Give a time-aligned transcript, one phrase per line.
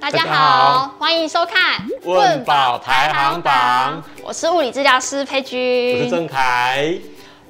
[0.00, 1.78] 大家好，欢迎收看
[2.10, 4.02] 《问宝排行榜》。
[4.24, 6.98] 我是物理治疗师佩君，我是郑凯。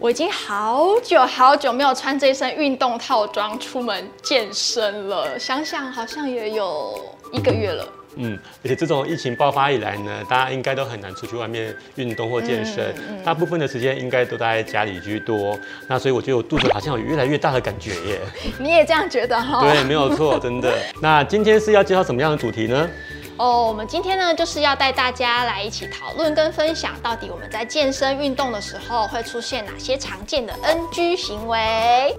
[0.01, 6.99] 我已经好久好久没有穿这身运动套装出门健身了，想想好像也有
[7.33, 7.87] 一个月了。
[8.17, 15.59] 嗯，而且这种疫情爆发以来呢，大家应该都很难出去外面运动或健身，嗯嗯、大部分的时间应该都待在家里居多。
[15.87, 18.21] 那所以我觉得我肚子好像有越来越大的感觉耶。
[18.59, 19.61] 你也这样觉得哈？
[19.61, 20.77] 对，没有错， 真的。
[21.01, 22.89] 那今天是要介绍什么样的主题呢？
[23.37, 32.15] 哦，我们今天呢就是要带大家来一起讨论跟分享，到底我们在健身运动的时候会出现哪些常见的 NG 行为。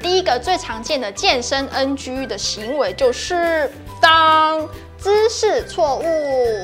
[0.00, 3.70] 第一个最常见的健身 NG 的行为就是。
[4.02, 6.04] 当姿势错误，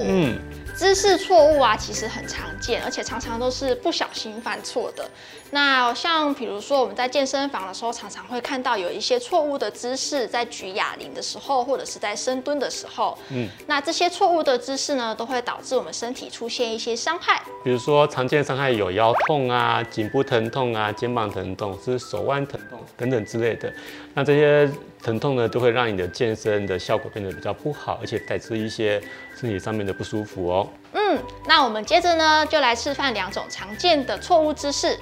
[0.03, 0.39] 嗯，
[0.75, 5.09] 姿势错误啊，其实很常见，而且常常都是不小心犯错的。
[5.51, 17.41] 那像比如说我们在健身房的时候，常常会看到有一些错误的姿势，在举哑铃的时候，或者是在深蹲的时候，嗯，那这些错误的姿势呢，都会导致我们身体出现一些伤害。
[17.62, 23.72] 比如说常见伤害有腰痛啊、颈部疼痛啊、肩膀疼痛，是手腕疼痛等等之类的。
[24.14, 24.69] 那这些
[25.03, 29.00] 疼痛呢，都会让你的健身的效果变得比较不好，而且带致一些
[29.38, 30.69] 身体上面的不舒服哦。
[30.98, 34.98] 嗯，那我们接着呢，就来示范两种常见的错误姿势。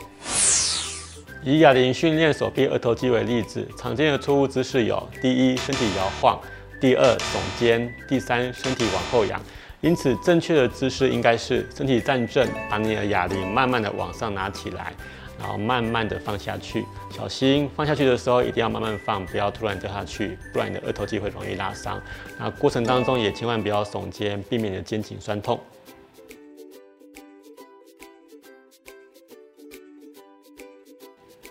[1.45, 6.37] 以哑铃训练手臂二头肌为例子，常见的错误姿势有：第一，身体摇晃；
[6.81, 9.41] 第二，耸肩；第三，身体往后仰。
[9.83, 14.93] 因此，正确的姿势应该是身体站正，把你的哑铃慢慢的往上拿起来，
[15.39, 16.85] 然后慢慢的放下去。
[17.09, 22.03] 小心放下去的时候一定要慢慢放，不要突然掉下去，不然你的二头肌会容易拉伤。
[22.37, 25.61] 那过程当中也千万不要耸肩，避免你的肩颈酸痛。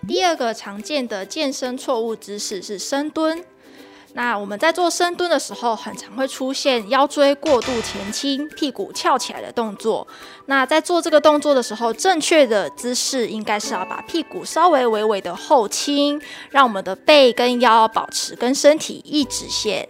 [0.07, 3.43] 第二个常见的健身错误姿势是深蹲。
[4.15, 10.07] 那我们在做深蹲的时候，很常会出现腰椎过度前倾、屁股翘起来的动作。
[10.45, 16.21] 那在做这个动作的时候，正确的姿势应该是要把屁股稍微微微的后倾，
[16.51, 19.87] 让我们的背跟腰保持跟身体一直线。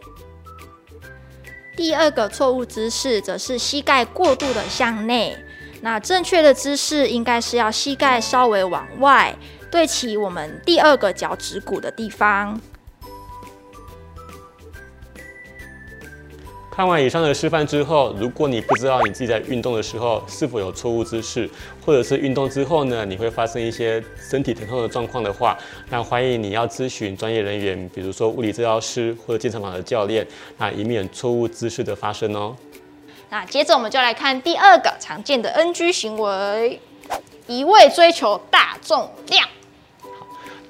[1.76, 5.36] 第二个错误姿势则是膝盖过度的向内。
[5.82, 9.36] 那正确的姿势应该是要膝盖稍微往外。
[9.74, 12.62] 对齐我们第二个脚趾骨的地方。
[16.70, 21.50] 看完以上的示范之后，如果你不知道你自己在运动的时候是否有错误姿势，
[21.84, 25.58] 或者是运动之后呢，你会发生一些身体疼痛的状况的话，
[25.90, 30.24] 那欢迎你要咨询专业人员，比如说物理治疗师或者健身房的教练，
[30.60, 32.56] 那以免错误姿势的发生哦。
[33.32, 36.80] 那接着我们就来看第二个常见的 NG 行为，
[37.48, 39.48] 一味追求大重量。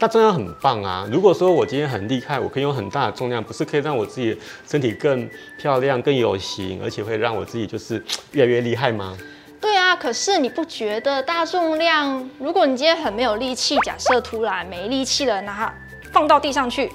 [0.03, 1.07] 大重量很棒啊！
[1.09, 4.37] 如果说我今天很厉害，我可以用很大的重量，不是可以让我自己
[4.67, 8.03] 身体更漂亮、更有型，而且会让我自己就是
[8.33, 9.17] 越来越厉害吗？
[9.61, 15.73] 对啊，可是你不觉得大重量，如果你今天很没有力气，假设突然没力气了，那
[16.11, 16.91] 放到地上去。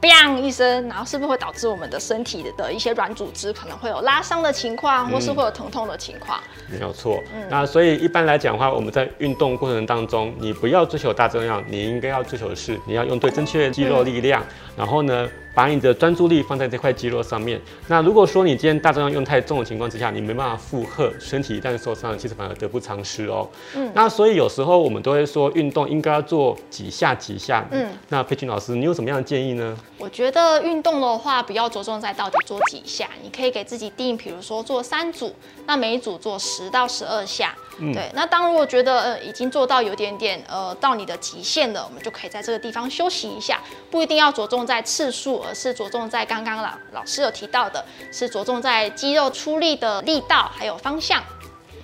[0.00, 6.38] 砰一声，然后是不是会导致我们的身体的一些软组织可能会有拉伤的情况，或是会有疼痛的情况？
[6.68, 7.20] 没有错。
[7.34, 17.60] 嗯，那所以一般来讲的话，我们在运动过程当中，你不要追求大重量，你应该要追求的是你要用对正确的肌肉力量，嗯，然后呢，把你的专注力放在这块肌肉上面。
[17.86, 23.48] 那如果说你今天大重量用太重的情况之下，你没办法负荷，身体一旦受伤，其实反而得不偿失哦。
[23.74, 23.90] 嗯。
[23.94, 27.66] 那所以有时候我们都会说，运动应该要做几下几下。
[27.70, 27.88] 嗯。
[28.08, 29.76] 那佩君老师，你有什么样的建议呢？
[29.98, 35.32] 我觉得运动的话，不要着重在到底做几下，你可以给自己定，比如说做三组，
[35.66, 37.54] 那每一组做十到十二下。
[37.78, 37.92] 嗯。
[37.92, 38.10] 对。
[38.14, 45.34] 那当如果觉得呃已经做到有点点呃到你的极限了，我们就可以在这个地方休息一下，不一定要着重在次数。
[45.46, 51.22] 而是着重在刚刚老老师有提到的，是着重在肌肉出力的力道还有方向。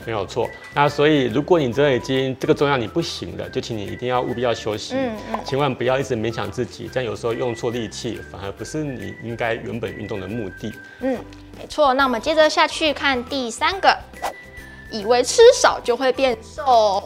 [0.07, 0.49] 没有错。
[0.75, 4.95] 那所以如果你真的已经这个重量你不行了，就请你一定要务必要休息。
[4.95, 5.41] 嗯嗯。
[5.45, 10.73] 千万不要一直勉强自己，这样有时候用错力气，反而不是你应该原本运动的目的。
[11.01, 11.19] 嗯，
[11.59, 11.93] 没错。
[11.93, 13.95] 那我们接着下去看第三个，
[14.91, 17.03] 以为吃少就会变瘦。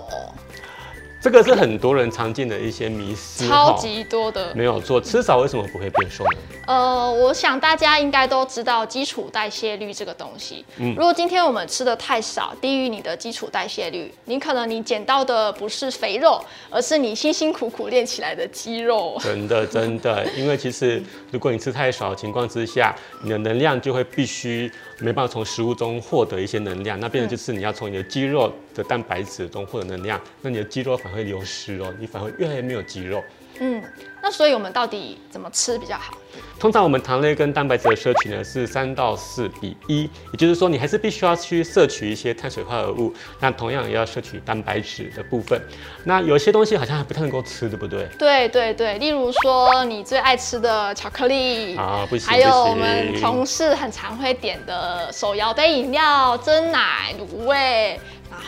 [1.24, 4.54] 这个是很多人常见的一些迷思，超级多的。
[4.54, 6.38] 没有错，吃少为什么不会变瘦呢？
[6.66, 10.62] 呃，我想大家应该都知道基础代谢率这个东西。
[10.76, 16.38] 嗯，如果今天我们吃的太少，低于你的基础代谢率，你可能你捡到的不是肥肉，
[16.68, 19.16] 而是你辛辛苦苦练起来的肌肉。
[19.20, 31.13] 真的，真的，因为其实如果你吃太少的情况之下，你的能量就会必须没办法从食物中获得一些能量，那变成就是你要从你的肌肉的蛋白质中获得能量，那你的肌肉反。
[31.14, 33.22] 会流失哦，你反而越来越没有肌肉。
[33.60, 33.80] 嗯，
[34.20, 36.18] 那所以我们到底怎么吃比较好？
[36.58, 45.62] 通常我们糖类跟蛋白质的摄取呢是三到四比一，也就是说你还是必须要去摄取一些碳水化合物，那同样也要摄取蛋白质的部分。
[46.02, 48.08] 那有些东西好像还不太能够吃，对不对？
[48.18, 58.00] 对对对，例如说你最爱吃的巧克力啊，不行，还有我们同事很常会点的手摇杯饮料、真奶、卤味。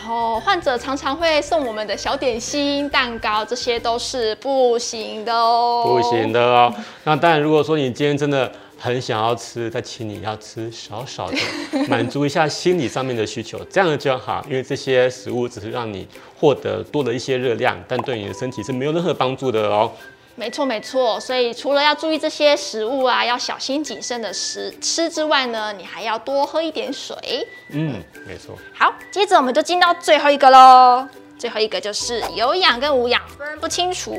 [0.06, 5.82] 然后患者常常会送我们的小点心、蛋糕，这些都是不行的哦。
[5.84, 6.72] 不行的哦。
[7.02, 8.48] 那当然，如果说你今天真的
[8.78, 11.36] 很想要吃，再请你要吃少少的，
[11.90, 14.46] 满足一下心理上面的需求，这样就好。
[14.48, 16.06] 因为这些食物只是让你
[16.38, 19.90] 获得多了一些热量，但对你的身体是没有任何帮助的哦。
[20.36, 27.48] 没错没错，所以除了要注意这些食物啊，要小心谨慎的食吃之外呢，你还要多喝一点水。
[27.70, 28.54] 嗯，没错。
[28.74, 31.08] 好，接着我们就进到最后一个喽。
[31.38, 34.14] 最后一个就是有氧跟无氧分不清楚。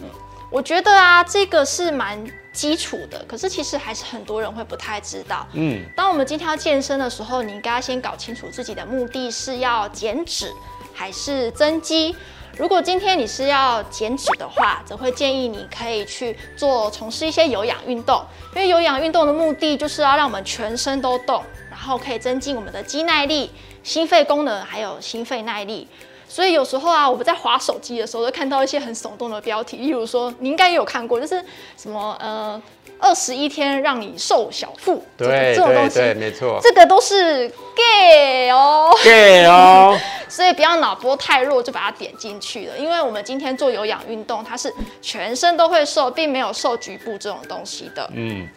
[0.00, 0.08] 嗯，
[0.50, 5.46] 我觉得啊，这个是蛮基础的，可是其实还是很多人会不太知道。
[5.52, 10.52] 嗯，当我们今天要健身的时候，你应该要先搞清楚自己的目的是要减脂
[10.96, 12.16] 还是增肌。
[12.56, 23.50] 如果今天你是要减脂的话，则会建议你可以去做从事一些有氧运动，因为有氧运动的目的就是要让我们全身都动，然后可以增进我们的肌耐力、
[23.82, 25.86] 心肺功能还有心肺耐力。
[26.26, 31.44] 所以有时候啊，我们在滑手机的时候，都看到一些很耸动的标题，例如说你应该也有看过，就是
[31.76, 32.60] 什么呃。
[32.98, 39.96] 二十一天让你瘦小腹，对，这种东西，对，对，没错，这个都是 gay 哦，gay 哦，
[40.28, 44.72] 所以不要脑波太弱就把它点进去了，因为我们今天做有氧运动，它是
[45.02, 48.10] 全身都会瘦，并没有瘦局部这种东西的。
[48.14, 48.48] 嗯，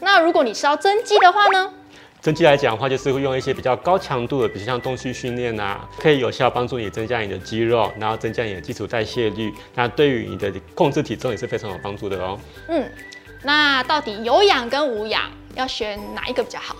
[0.00, 1.72] 那如果你是要增肌的话呢？
[2.20, 12.40] 增肌来讲的话，就是会用一些比较高强度的，比如像动区训练啊，可以有效帮助你增加你的肌肉，然后增加你的基础代谢率，那对于你的控制体重也是非常有帮助的哦。
[12.68, 12.90] 嗯。
[13.44, 15.22] 那到底有氧跟无氧
[15.54, 16.74] 要选哪一个比较好？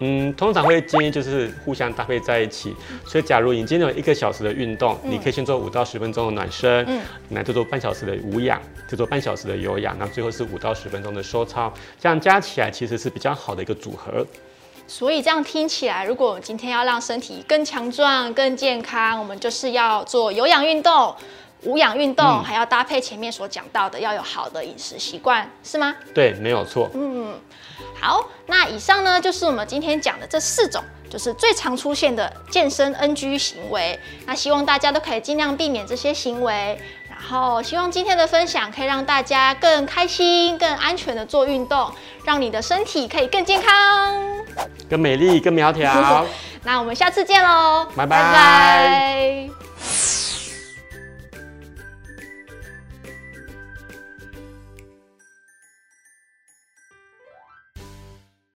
[0.00, 2.74] 嗯，通常会建议就是互相搭配在一起。
[3.06, 7.00] 所以，假如你今天有一个小时的运动，嗯、你可以先做五到十分钟的暖身，嗯，
[7.30, 14.26] 来做做半小时的无氧，再做半小时的有氧，那最后是五到十分钟的收操，这样加起来其实是比较好的一个组合。
[14.86, 21.14] 所以这样听起来，如果我们今天要让身体更强壮、更健康，我们就是要做有氧运动。
[21.64, 25.94] 无氧运动还要搭配前面所讲到的，要有好的饮食习惯，是吗？
[26.14, 26.90] 对，没有错。
[26.94, 27.38] 嗯，
[28.00, 33.98] 好，那以上呢就是我们今天讲的这四种，就是最常出现的健身 NG 行为。
[34.26, 36.78] 那希望大家都可以尽量避免这些行为，
[37.08, 41.90] 然后希望今天的分享可以让大家更开心、更安全的做运动，
[42.24, 44.14] 让你的身体可以更健康、
[44.90, 46.26] 更美丽、更苗条。
[46.66, 48.22] 那我们下次见喽，拜拜。
[48.22, 49.63] 拜拜。